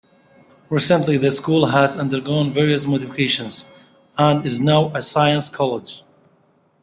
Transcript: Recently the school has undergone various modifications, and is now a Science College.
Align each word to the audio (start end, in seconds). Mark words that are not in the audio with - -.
Recently 0.71 1.17
the 1.19 1.29
school 1.31 1.67
has 1.67 1.95
undergone 1.95 2.51
various 2.55 2.87
modifications, 2.87 3.67
and 4.17 4.43
is 4.47 4.59
now 4.59 4.91
a 4.95 5.01
Science 5.03 5.47
College. 5.47 6.03